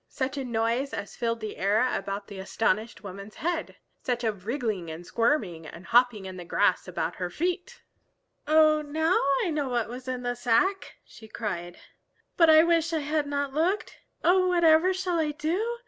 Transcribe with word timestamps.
Such 0.09 0.35
a 0.35 0.43
noise 0.43 0.93
as 0.95 1.15
filled 1.15 1.41
the 1.41 1.57
air 1.57 1.87
about 1.95 2.25
the 2.25 2.39
astonished 2.39 3.03
woman's 3.03 3.35
head! 3.35 3.75
Such 4.01 4.23
a 4.23 4.31
wriggling 4.31 4.89
and 4.89 5.05
squirming 5.05 5.67
and 5.67 5.85
hopping 5.85 6.25
in 6.25 6.37
the 6.37 6.43
grass 6.43 6.87
about 6.87 7.17
her 7.17 7.29
feet! 7.29 7.83
"Oh, 8.47 8.81
now 8.81 9.19
I 9.45 9.51
know 9.51 9.69
what 9.69 9.89
was 9.89 10.07
in 10.07 10.23
the 10.23 10.33
sack!" 10.33 10.95
she 11.05 11.27
cried. 11.27 11.77
"But 12.35 12.49
I 12.49 12.63
wish 12.63 12.91
I 12.93 13.01
had 13.01 13.27
not 13.27 13.53
looked. 13.53 13.99
Oh, 14.23 14.47
whatever 14.47 14.91
shall 14.91 15.19
I 15.19 15.33
do? 15.33 15.77